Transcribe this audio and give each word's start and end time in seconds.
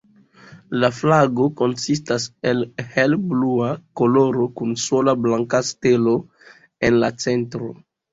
La 0.83 0.87
flago 0.99 1.43
konsistas 1.57 2.23
el 2.51 2.63
helblua 2.95 3.67
koloro 4.01 4.47
kun 4.61 4.73
sola 4.85 5.15
blanka 5.27 5.61
stelo 5.69 6.15
en 6.91 6.99
la 7.05 7.11
centro. 7.27 7.69